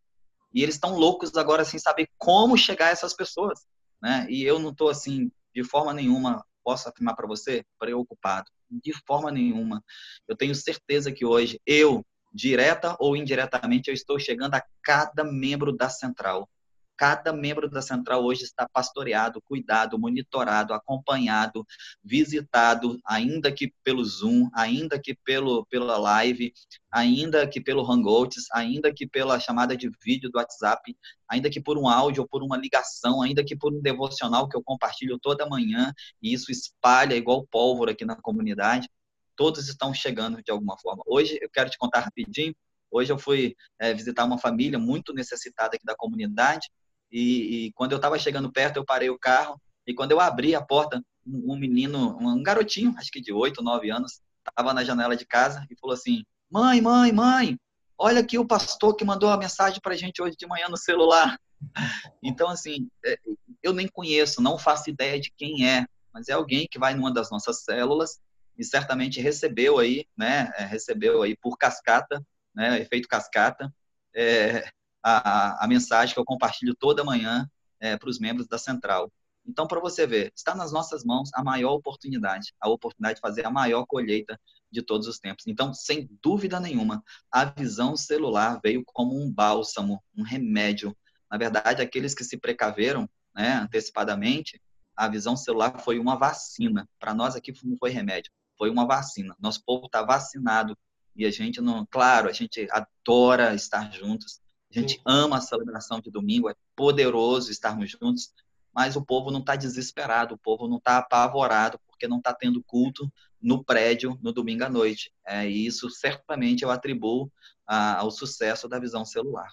[0.54, 3.66] E eles estão loucos agora sem saber como chegar a essas pessoas,
[4.02, 4.28] né?
[4.30, 9.32] E eu não estou assim de forma nenhuma posso afirmar para você preocupado, de forma
[9.32, 9.82] nenhuma.
[10.28, 12.06] Eu tenho certeza que hoje eu
[12.38, 16.48] direta ou indiretamente, eu estou chegando a cada membro da central.
[16.96, 21.66] Cada membro da central hoje está pastoreado, cuidado, monitorado, acompanhado,
[22.04, 26.52] visitado, ainda que pelo Zoom, ainda que pelo, pela live,
[26.92, 30.96] ainda que pelo Hangouts, ainda que pela chamada de vídeo do WhatsApp,
[31.30, 34.58] ainda que por um áudio ou por uma ligação, ainda que por um devocional que
[34.58, 38.90] eu compartilho toda manhã e isso espalha igual pólvora aqui na comunidade
[39.38, 41.04] todos estão chegando de alguma forma.
[41.06, 42.54] Hoje, eu quero te contar rapidinho,
[42.92, 46.68] hoje eu fui é, visitar uma família muito necessitada aqui da comunidade,
[47.10, 50.56] e, e quando eu estava chegando perto, eu parei o carro, e quando eu abri
[50.56, 54.84] a porta, um, um menino, um garotinho, acho que de 8, 9 anos, estava na
[54.84, 57.58] janela de casa e falou assim, mãe, mãe, mãe,
[57.98, 60.78] olha aqui o pastor que mandou a mensagem para a gente hoje de manhã no
[60.78, 61.40] celular.
[62.22, 63.18] Então, assim, é,
[63.64, 67.12] eu nem conheço, não faço ideia de quem é, mas é alguém que vai numa
[67.12, 68.20] das nossas células
[68.58, 73.74] e certamente recebeu aí, né, é, recebeu aí por cascata, né, efeito cascata,
[74.16, 74.68] é,
[75.04, 79.12] a, a, mensagem que eu compartilho toda manhã é, para os membros da Central.
[79.46, 83.46] Então, para você ver, está nas nossas mãos a maior oportunidade, a oportunidade de fazer
[83.46, 84.38] a maior colheita
[84.70, 85.48] de todos os tempos.
[85.48, 90.96] Então, sem dúvida nenhuma, a visão celular veio como um bálsamo, um remédio.
[91.32, 94.62] Na verdade, aqueles que se precaveram né, antecipadamente,
[94.96, 96.90] a visão celular foi uma vacina.
[97.00, 99.36] Para nós aqui não foi remédio, foi uma vacina.
[99.40, 100.78] Nosso povo está vacinado
[101.16, 104.40] e a gente não, claro, a gente adora estar juntos.
[104.72, 105.02] A gente Sim.
[105.06, 108.34] ama a celebração de domingo, é poderoso estarmos juntos,
[108.74, 112.64] mas o povo não está desesperado, o povo não está apavorado porque não está tendo
[112.64, 115.12] culto no prédio no domingo à noite.
[115.26, 117.32] É, e isso certamente eu atribuo
[117.66, 119.52] a, ao sucesso da visão celular.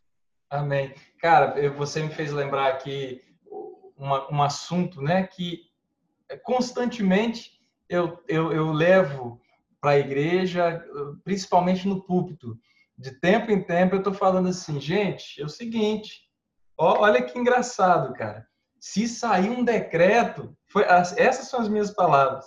[0.51, 0.95] Amém.
[1.19, 3.23] Cara, você me fez lembrar aqui
[3.97, 5.71] uma, um assunto, né, que
[6.43, 7.54] constantemente
[7.89, 9.41] eu, eu, eu levo
[9.81, 10.85] para a igreja,
[11.25, 12.59] principalmente no púlpito.
[12.97, 16.23] De tempo em tempo eu estou falando assim, gente, é o seguinte,
[16.79, 18.47] ó, olha que engraçado, cara.
[18.81, 22.47] Se sair um decreto, foi, essas são as minhas palavras.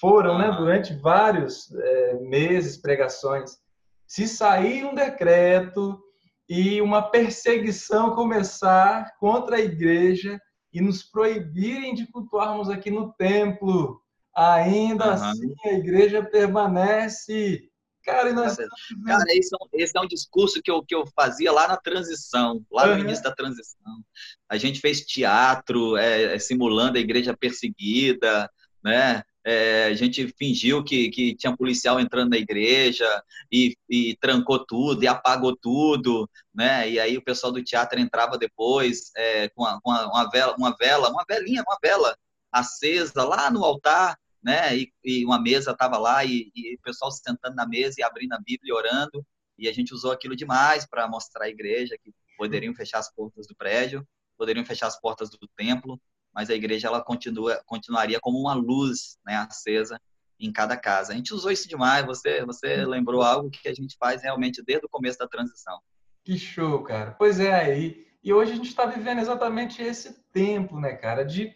[0.00, 3.58] Foram, né, durante vários é, meses, pregações.
[4.06, 6.00] Se sair um decreto
[6.48, 10.40] e uma perseguição começar contra a igreja
[10.72, 14.00] e nos proibirem de cultuarmos aqui no templo,
[14.36, 15.12] ainda uhum.
[15.12, 17.68] assim a igreja permanece.
[18.04, 21.50] Cara, nós Cara, esse é, um, esse é um discurso que eu, que eu fazia
[21.50, 24.04] lá na transição, lá no início da transição.
[24.48, 28.48] A gente fez teatro, é, é, simulando a igreja perseguida,
[28.84, 29.24] né?
[29.46, 33.06] é, a gente fingiu que, que tinha policial entrando na igreja
[33.50, 36.90] e, e, trancou tudo e apagou tudo, né?
[36.90, 40.56] E aí o pessoal do teatro entrava depois é, com, a, com a, uma vela,
[40.58, 42.18] uma vela, uma velinha, uma vela
[42.50, 44.76] acesa lá no altar, né?
[44.76, 48.32] E, e uma mesa estava lá e, e, o pessoal sentando na mesa e abrindo
[48.32, 49.26] a Bíblia e orando.
[49.58, 53.48] E a gente usou aquilo demais para mostrar à igreja que poderiam fechar as portas
[53.48, 54.06] do prédio,
[54.38, 56.00] poderiam fechar as portas do templo,
[56.32, 60.00] mas a igreja ela continua, continuaria como uma luz né, acesa
[60.38, 61.12] em cada casa.
[61.12, 64.86] A gente usou isso demais, você, você lembrou algo que a gente faz realmente desde
[64.86, 65.80] o começo da transição.
[66.22, 67.16] Que show, cara.
[67.18, 68.06] Pois é, aí.
[68.22, 71.52] E hoje a gente está vivendo exatamente esse tempo, né, cara, de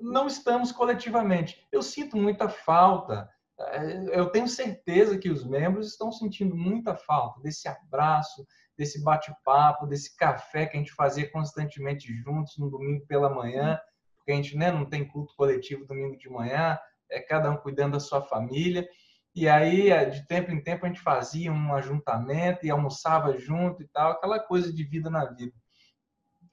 [0.00, 1.66] não estamos coletivamente.
[1.70, 3.28] Eu sinto muita falta.
[3.58, 8.46] É, eu tenho certeza que os membros estão sentindo muita falta desse abraço,
[8.76, 13.80] desse bate-papo, desse café que a gente fazia constantemente juntos no domingo pela manhã
[14.26, 16.76] porque a gente né, não tem culto coletivo domingo de manhã,
[17.08, 18.86] é cada um cuidando da sua família.
[19.32, 23.82] E aí, é, de tempo em tempo, a gente fazia um ajuntamento e almoçava junto
[23.82, 25.52] e tal, aquela coisa de vida na vida.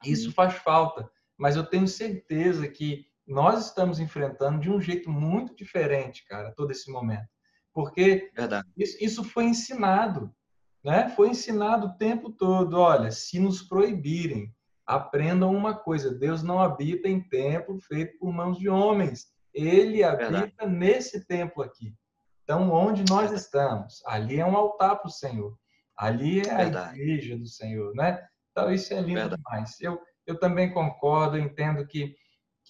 [0.06, 5.56] Isso faz falta, mas eu tenho certeza que nós estamos enfrentando de um jeito muito
[5.56, 7.28] diferente, cara, todo esse momento.
[7.74, 8.32] Porque
[8.78, 10.34] isso, isso, foi ensinado,
[10.84, 11.10] né?
[11.10, 12.78] Foi ensinado o tempo todo.
[12.78, 14.54] Olha, se nos proibirem
[14.86, 19.28] aprendam uma coisa: Deus não habita em templo feito por mãos de homens.
[19.54, 20.72] Ele habita Verdade.
[20.72, 21.96] nesse templo aqui.
[22.44, 25.58] Então, onde nós estamos, ali é um altar para o Senhor.
[25.98, 27.00] Ali é Verdade.
[27.00, 28.20] a igreja do Senhor, né?
[28.52, 29.42] Então, isso é lindo Verdade.
[29.42, 29.80] demais.
[29.80, 32.16] Eu, eu também concordo, entendo que,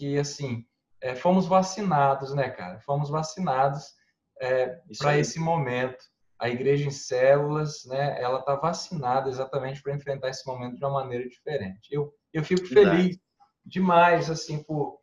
[0.04, 0.66] que assim,
[1.00, 2.78] é, fomos vacinados, né, cara?
[2.82, 3.94] Fomos vacinados
[4.42, 6.04] é, para esse momento
[6.38, 11.02] a igreja em células, né, ela está vacinada exatamente para enfrentar esse momento de uma
[11.02, 11.88] maneira diferente.
[11.90, 13.18] Eu, eu fico feliz
[13.66, 15.00] demais assim por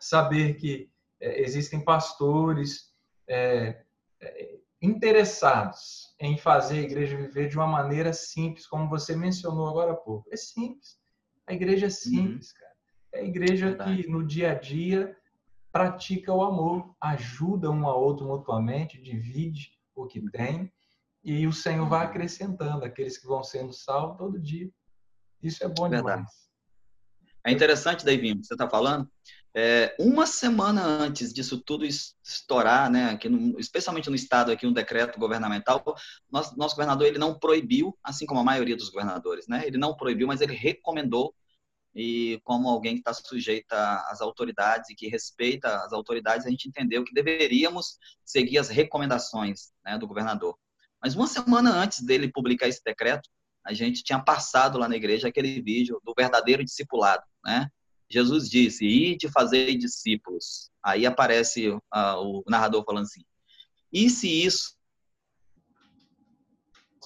[0.00, 2.94] saber que é, existem pastores
[3.28, 3.82] é,
[4.18, 9.92] é, interessados em fazer a igreja viver de uma maneira simples, como você mencionou agora
[9.92, 10.26] há pouco.
[10.32, 10.98] É simples.
[11.46, 11.94] A igreja é uhum.
[11.94, 12.60] simples, uhum.
[12.60, 12.65] cara.
[13.16, 14.02] É a igreja Verdade.
[14.02, 15.16] que no dia a dia
[15.72, 20.72] pratica o amor, ajuda um ao outro mutuamente, divide o que tem,
[21.24, 22.10] e o Senhor vai uhum.
[22.10, 24.70] acrescentando aqueles que vão sendo salvos todo dia.
[25.42, 26.18] Isso é bom Verdade.
[26.18, 26.46] demais.
[27.44, 29.08] É interessante, Davi, você está falando.
[29.54, 34.72] É, uma semana antes disso tudo estourar, né, aqui no, especialmente no estado aqui um
[34.72, 35.82] decreto governamental,
[36.30, 39.96] nosso, nosso governador ele não proibiu, assim como a maioria dos governadores, né, ele não
[39.96, 41.34] proibiu, mas ele recomendou
[41.96, 46.68] e como alguém que está sujeita às autoridades e que respeita as autoridades, a gente
[46.68, 50.58] entendeu que deveríamos seguir as recomendações né, do governador.
[51.02, 53.30] Mas uma semana antes dele publicar esse decreto,
[53.64, 57.66] a gente tinha passado lá na igreja aquele vídeo do verdadeiro discipulado, né?
[58.10, 60.70] Jesus disse, ide fazer discípulos.
[60.84, 61.80] Aí aparece uh,
[62.18, 63.24] o narrador falando assim,
[63.90, 64.76] e se isso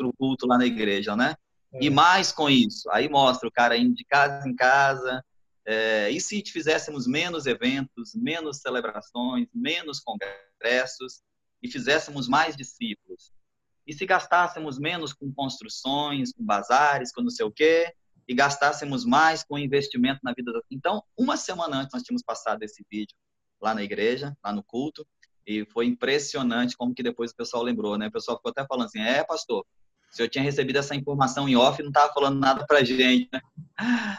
[0.02, 1.36] o culto lá na igreja, né?
[1.72, 1.84] É.
[1.84, 5.24] E mais com isso, aí mostra o cara indo de casa em casa.
[5.66, 11.22] É, e se fizéssemos menos eventos, menos celebrações, menos congressos
[11.62, 13.32] e fizéssemos mais discípulos?
[13.86, 17.92] E se gastássemos menos com construções, com bazares, com não sei o quê,
[18.26, 20.60] e gastássemos mais com investimento na vida da...
[20.70, 23.14] Então, uma semana antes nós tínhamos passado esse vídeo
[23.60, 25.06] lá na igreja, lá no culto,
[25.46, 28.06] e foi impressionante como que depois o pessoal lembrou, né?
[28.06, 29.66] O pessoal ficou até falando assim, é, pastor,
[30.10, 33.40] se eu tinha recebido essa informação em off, não estava falando nada para gente, né?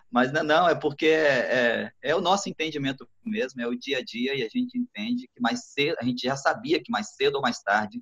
[0.10, 3.98] Mas não, não, é porque é, é, é, o nosso entendimento mesmo, é o dia
[3.98, 7.10] a dia e a gente entende que mais cedo, a gente já sabia que mais
[7.10, 8.02] cedo ou mais tarde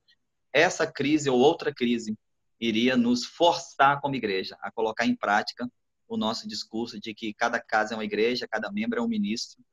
[0.54, 2.17] essa crise ou outra crise
[2.60, 5.69] iria nos forçar como igreja a colocar em prática
[6.08, 9.63] o nosso discurso de que cada casa é uma igreja, cada membro é um ministro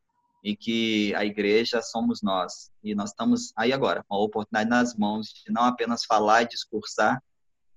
[0.45, 2.71] e que a igreja somos nós.
[2.83, 6.49] E nós estamos aí agora, com a oportunidade nas mãos de não apenas falar e
[6.49, 7.23] discursar,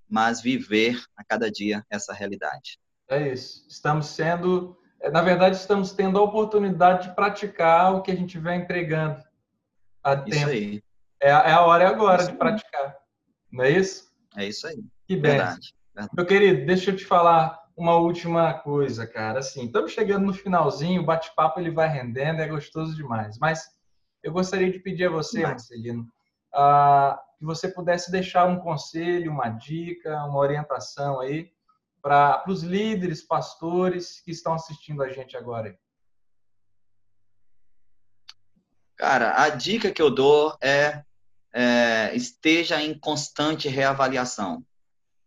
[0.09, 2.79] mas viver a cada dia essa realidade.
[3.07, 3.65] É isso.
[3.69, 4.77] Estamos sendo,
[5.11, 9.21] na verdade, estamos tendo a oportunidade de praticar o que a gente vem entregando
[10.03, 10.49] há isso tempo.
[10.49, 10.83] Aí.
[11.21, 12.95] É, é a hora agora isso de praticar.
[13.51, 14.09] Não é isso?
[14.35, 14.83] É isso aí.
[15.07, 15.31] Que bem.
[15.31, 15.73] Verdade.
[15.93, 16.15] Verdade.
[16.15, 19.39] Meu querido, deixa eu te falar uma última coisa, cara.
[19.39, 23.37] Assim, estamos chegando no finalzinho, o bate-papo ele vai rendendo, é gostoso demais.
[23.39, 23.69] Mas
[24.21, 26.03] eu gostaria de pedir a você, Marcelino,
[26.53, 31.49] uh, que você pudesse deixar um conselho, uma dica, uma orientação aí
[32.01, 35.77] para os líderes, pastores que estão assistindo a gente agora.
[38.97, 41.01] Cara, a dica que eu dou é,
[41.53, 44.65] é esteja em constante reavaliação.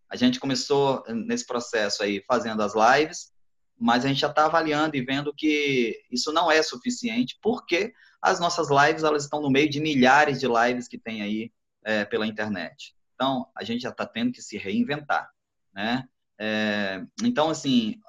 [0.06, 3.32] A gente começou nesse processo aí fazendo as lives,
[3.78, 8.38] mas a gente já está avaliando e vendo que isso não é suficiente, porque as
[8.38, 11.50] nossas lives elas estão no meio de milhares de lives que tem aí
[11.84, 12.94] é, pela internet.
[13.14, 15.30] Então, a gente já está tendo que se reinventar,
[15.72, 16.08] né?
[16.40, 18.00] É, então, assim,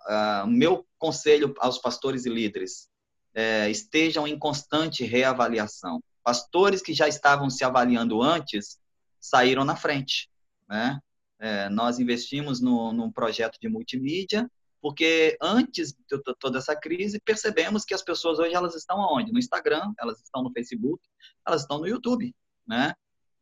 [0.43, 2.89] o meu conselho aos pastores e líderes,
[3.33, 6.01] é, estejam em constante reavaliação.
[6.23, 8.79] Pastores que já estavam se avaliando antes,
[9.19, 10.29] saíram na frente,
[10.69, 10.99] né?
[11.39, 14.49] É, nós investimos no, num projeto de multimídia,
[14.81, 19.31] porque antes de toda essa crise, percebemos que as pessoas hoje elas estão aonde?
[19.31, 21.03] No Instagram, elas estão no Facebook,
[21.45, 22.33] elas estão no YouTube,
[22.67, 22.93] né?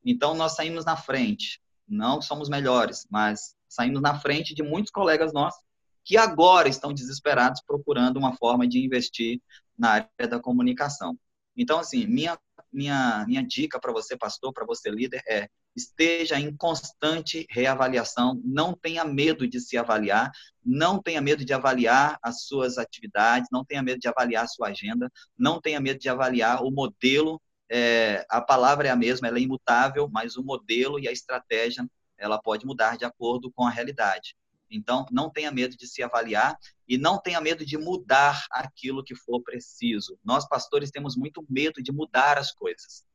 [0.03, 1.61] Então, nós saímos na frente.
[1.87, 5.61] Não somos melhores, mas saímos na frente de muitos colegas nossos
[6.03, 9.39] que agora estão desesperados procurando uma forma de investir
[9.77, 11.17] na área da comunicação.
[11.55, 12.39] Então, assim, minha,
[12.71, 18.73] minha, minha dica para você, pastor, para você, líder, é esteja em constante reavaliação, não
[18.73, 20.29] tenha medo de se avaliar,
[20.63, 24.67] não tenha medo de avaliar as suas atividades, não tenha medo de avaliar a sua
[24.67, 27.41] agenda, não tenha medo de avaliar o modelo
[27.73, 31.89] é, a palavra é a mesma, ela é imutável, mas o modelo e a estratégia
[32.17, 34.35] ela pode mudar de acordo com a realidade.
[34.69, 39.15] Então, não tenha medo de se avaliar e não tenha medo de mudar aquilo que
[39.15, 40.19] for preciso.
[40.21, 43.05] Nós, pastores, temos muito medo de mudar as coisas.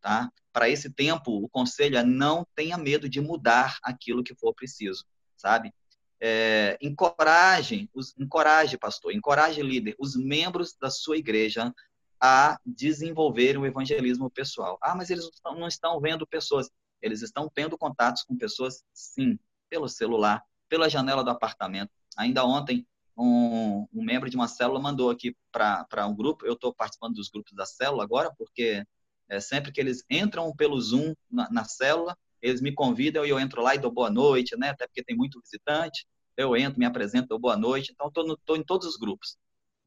[0.00, 0.30] Tá?
[0.52, 5.04] Para esse tempo, o conselho é não tenha medo de mudar aquilo que for preciso,
[5.36, 5.72] sabe?
[6.18, 11.72] É, encoraje, os, encoraje, pastor, encoraje líder, os membros da sua igreja
[12.22, 14.78] a desenvolver o evangelismo pessoal.
[14.80, 16.70] Ah, mas eles não estão vendo pessoas.
[17.02, 19.36] Eles estão tendo contatos com pessoas, sim,
[19.68, 21.90] pelo celular, pela janela do apartamento.
[22.16, 22.86] Ainda ontem,
[23.18, 26.46] um, um membro de uma célula mandou aqui para um grupo.
[26.46, 28.86] Eu estou participando dos grupos da célula agora, porque
[29.28, 33.40] é, sempre que eles entram pelo Zoom na, na célula, eles me convidam e eu
[33.40, 34.70] entro lá e dou boa noite, né?
[34.70, 36.06] Até porque tem muito visitante.
[36.36, 37.92] Eu entro, me apresento, dou boa noite.
[37.92, 39.36] Então, estou em todos os grupos.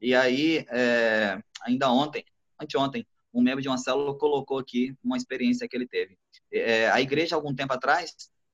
[0.01, 2.23] E aí, é, ainda ontem,
[2.60, 6.17] anteontem, um membro de uma célula colocou aqui uma experiência que ele teve.
[6.51, 8.13] É, a igreja, algum tempo atrás,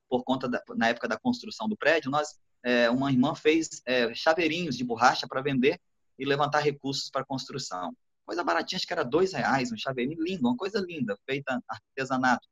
[0.09, 4.13] por conta da, na época da construção do prédio, nós, é, uma irmã fez é,
[4.13, 5.79] chaveirinhos de borracha para vender
[6.17, 7.95] e levantar recursos para construção.
[8.25, 12.47] Coisa baratinha, acho que era dois reais, um chaveirinho lindo, uma coisa linda, feita artesanato.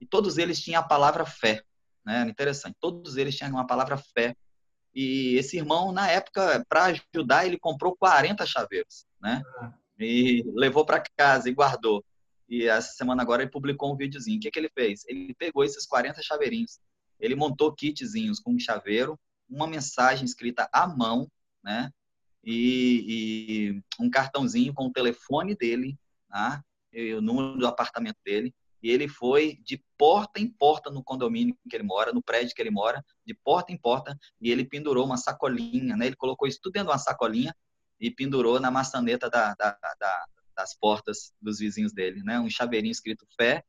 [0.00, 1.62] E todos eles tinham a palavra fé,
[2.04, 2.22] né?
[2.28, 2.76] Interessante.
[2.80, 4.36] Todos eles tinham uma palavra fé
[5.00, 9.44] e esse irmão, na época, para ajudar, ele comprou 40 chaveiros, né?
[9.96, 12.04] E levou para casa e guardou.
[12.48, 14.38] E essa semana agora ele publicou um videozinho.
[14.38, 15.04] O que, que ele fez?
[15.06, 16.80] Ele pegou esses 40 chaveirinhos,
[17.20, 19.16] ele montou kitzinhos com um chaveiro,
[19.48, 21.30] uma mensagem escrita à mão,
[21.62, 21.92] né?
[22.42, 25.96] E, e um cartãozinho com o telefone dele,
[26.28, 26.60] né?
[26.92, 28.52] e o número do apartamento dele,
[28.82, 32.62] e ele foi de porta em porta no condomínio que ele mora, no prédio que
[32.62, 36.06] ele mora, de porta em porta, e ele pendurou uma sacolinha, né?
[36.06, 37.54] Ele colocou isso tudo dentro de uma sacolinha
[38.00, 42.38] e pendurou na maçaneta da, da, da, das portas dos vizinhos dele, né?
[42.38, 43.64] Um chaveirinho escrito fé,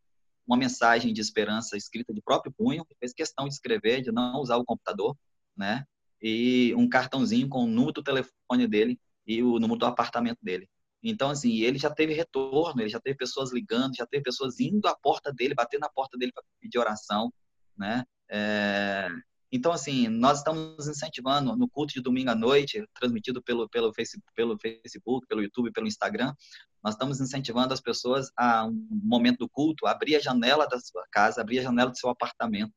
[0.46, 4.58] uma mensagem de esperança escrita de próprio punho, fez questão de escrever, de não usar
[4.58, 5.16] o computador,
[5.56, 5.86] né?
[6.22, 10.68] E um cartãozinho com o número do telefone dele e o número do apartamento dele.
[11.04, 14.88] Então, assim, ele já teve retorno, ele já teve pessoas ligando, já teve pessoas indo
[14.88, 17.32] à porta dele, batendo na porta dele para pedir oração,
[17.78, 18.04] né?
[18.30, 19.08] É...
[19.52, 24.32] Então, assim, nós estamos incentivando no culto de domingo à noite, transmitido pelo, pelo, Facebook,
[24.36, 26.36] pelo Facebook, pelo YouTube, pelo Instagram,
[26.84, 31.04] nós estamos incentivando as pessoas a um momento do culto, abrir a janela da sua
[31.12, 32.72] casa, abrir a janela do seu apartamento,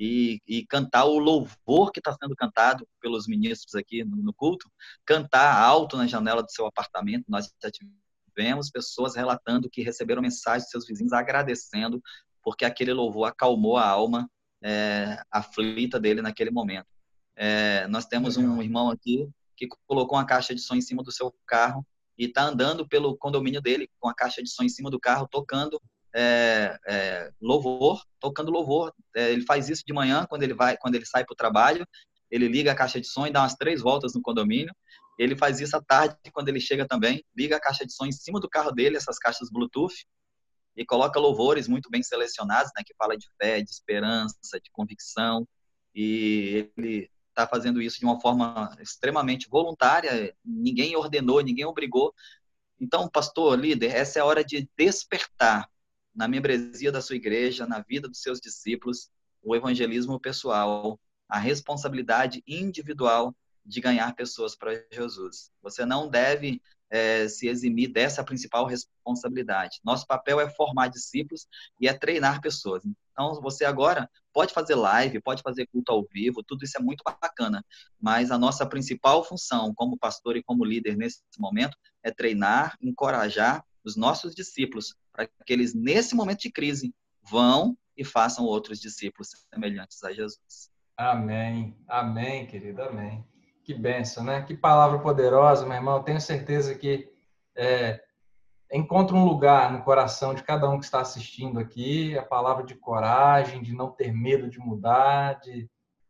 [0.00, 4.66] e, e cantar o louvor que está sendo cantado pelos ministros aqui no, no, culto,
[5.04, 7.26] cantar alto na janela do seu apartamento.
[7.28, 12.02] Nós já tivemos pessoas relatando que receberam mensagens de seus vizinhos agradecendo
[12.42, 14.26] porque aquele louvor acalmou a alma
[14.62, 16.88] é, aflita dele naquele momento.
[17.36, 21.12] É, nós temos um irmão aqui que colocou uma caixa de som em cima do
[21.12, 21.86] seu carro
[22.16, 25.28] e está andando pelo condomínio dele com a caixa de som em cima do carro,
[25.30, 25.78] tocando
[26.14, 28.92] é, é, louvor, tocando louvor.
[29.14, 31.86] É, ele faz isso de manhã quando ele vai, quando ele sai para o trabalho.
[32.30, 34.74] Ele liga a caixa de som e dá umas três voltas no condomínio.
[35.18, 38.12] Ele faz isso à tarde quando ele chega também, liga a caixa de som em
[38.12, 40.06] cima do carro dele, essas caixas Bluetooth,
[40.76, 45.46] e coloca louvores muito bem selecionados, né, que fala de fé, de esperança, de convicção.
[45.94, 50.34] E ele está fazendo isso de uma forma extremamente voluntária.
[50.42, 52.14] Ninguém ordenou, ninguém obrigou.
[52.80, 55.68] Então, pastor, líder, essa é a hora de despertar
[56.14, 59.10] na membresia da sua igreja, na vida dos seus discípulos,
[59.42, 60.98] o evangelismo pessoal,
[61.28, 63.34] a responsabilidade individual
[63.64, 65.50] de ganhar pessoas para Jesus.
[65.62, 69.78] Você não deve é, se eximir dessa principal responsabilidade.
[69.84, 71.46] Nosso papel é formar discípulos
[71.80, 72.82] e é treinar pessoas.
[73.12, 77.02] Então, você agora pode fazer live, pode fazer culto ao vivo, tudo isso é muito
[77.04, 77.64] bacana,
[78.00, 83.64] mas a nossa principal função como pastor e como líder nesse momento é treinar, encorajar
[83.84, 89.30] os nossos discípulos para que eles, nesse momento de crise, vão e façam outros discípulos
[89.52, 90.70] semelhantes a Jesus.
[90.96, 93.24] Amém, amém, querido, amém.
[93.64, 94.42] Que benção, né?
[94.42, 96.02] Que palavra poderosa, meu irmão.
[96.02, 97.10] Tenho certeza que
[97.56, 98.02] é,
[98.72, 102.74] encontra um lugar no coração de cada um que está assistindo aqui, a palavra de
[102.74, 105.68] coragem, de não ter medo de mudar, de,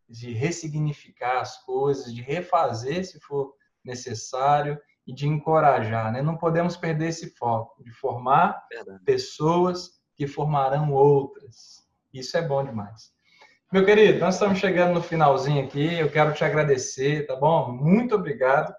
[0.09, 4.81] de ressignificar as coisas, de refazer se for necessário
[5.11, 6.23] e de encorajar, né?
[6.23, 9.05] Não podemos perder esse foco de formar Verdade.
[9.05, 11.85] pessoas que formarão outras.
[12.15, 13.11] Isso é bom demais.
[13.73, 15.99] Meu querido, nós estamos chegando no finalzinho aqui.
[15.99, 17.73] Eu quero te agradecer, tá bom?
[17.73, 18.73] Muito obrigado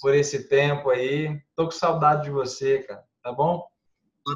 [0.00, 1.40] por esse tempo aí.
[1.54, 3.04] Tô com saudade de você, cara.
[3.22, 3.64] Tá bom?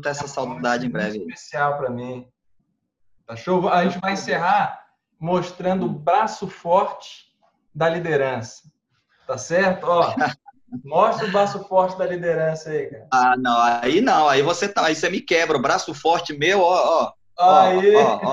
[0.03, 1.18] Ter essa saudade em breve.
[1.18, 2.28] Especial para mim.
[3.26, 3.68] Tá show?
[3.68, 4.85] A gente vai encerrar
[5.18, 7.35] mostrando o braço forte
[7.74, 8.70] da liderança.
[9.26, 9.85] Tá certo?
[9.85, 10.14] Ó,
[10.85, 13.07] mostra o braço forte da liderança aí, cara.
[13.12, 16.61] Ah, não, aí não, aí você tá, aí você me quebra, o braço forte meu,
[16.61, 17.12] ó, ó.
[17.39, 17.95] Aí.
[17.97, 18.33] Ó, ó, ó.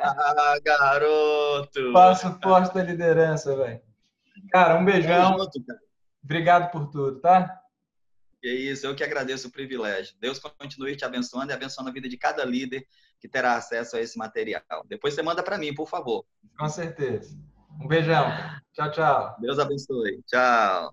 [0.00, 1.92] Ah, garoto!
[1.92, 3.80] Passo forte da liderança, velho.
[4.50, 5.38] Cara, um beijão.
[5.38, 5.80] Junto, cara.
[6.22, 7.60] Obrigado por tudo, tá?
[8.40, 10.14] Que isso, eu que agradeço o privilégio.
[10.20, 12.86] Deus continue te abençoando e abençoando a vida de cada líder
[13.18, 14.62] que terá acesso a esse material.
[14.86, 16.24] Depois você manda para mim, por favor.
[16.58, 17.36] Com certeza.
[17.80, 18.26] Um beijão.
[18.72, 19.36] Tchau, tchau.
[19.40, 20.22] Deus abençoe.
[20.26, 20.92] Tchau.